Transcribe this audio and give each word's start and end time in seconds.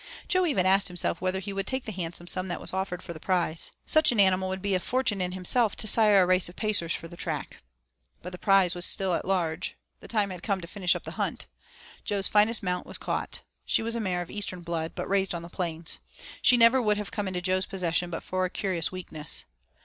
Jo 0.27 0.47
even 0.47 0.65
asked 0.65 0.87
himself 0.87 1.21
whether 1.21 1.37
he 1.37 1.53
would 1.53 1.67
take 1.67 1.85
the 1.85 1.91
handsome 1.91 2.25
sum 2.25 2.47
that 2.47 2.59
was 2.59 2.73
offered 2.73 3.03
for 3.03 3.13
the 3.13 3.19
prize. 3.19 3.71
Such 3.85 4.11
an 4.11 4.19
animal 4.19 4.49
would 4.49 4.59
be 4.59 4.73
a 4.73 4.79
fortune 4.79 5.21
in 5.21 5.33
himself 5.33 5.75
to 5.75 5.85
sire 5.85 6.23
a 6.23 6.25
race 6.25 6.49
of 6.49 6.55
pacers 6.55 6.95
for 6.95 7.07
the 7.07 7.15
track. 7.15 7.61
But 8.23 8.31
the 8.31 8.39
prize 8.39 8.73
was 8.73 8.83
still 8.83 9.13
at 9.13 9.25
large 9.27 9.75
the 9.99 10.07
time 10.07 10.31
had 10.31 10.41
come 10.41 10.59
to 10.59 10.67
finish 10.67 10.95
up 10.95 11.03
the 11.03 11.11
hunt. 11.21 11.45
Jo's 12.03 12.27
finest 12.27 12.63
mount 12.63 12.87
was 12.87 12.97
caught. 12.97 13.41
She 13.63 13.83
was 13.83 13.93
a 13.95 13.99
mare 13.99 14.23
of 14.23 14.31
Eastern 14.31 14.61
blood, 14.61 14.93
but 14.95 15.07
raised 15.07 15.35
on 15.35 15.43
the 15.43 15.49
plains. 15.49 15.99
She 16.41 16.57
never 16.57 16.81
would 16.81 16.97
have 16.97 17.11
come 17.11 17.27
into 17.27 17.39
Jo's 17.39 17.67
possession 17.67 18.09
but 18.09 18.23
for 18.23 18.43
a 18.43 18.49
curious 18.49 18.91
weakness. 18.91 19.45